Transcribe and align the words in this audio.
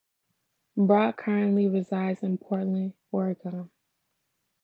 Brock 0.75 1.17
currently 1.17 1.67
resides 1.67 2.23
in 2.23 2.39
Portland, 2.39 2.93
Oregon. 3.11 3.69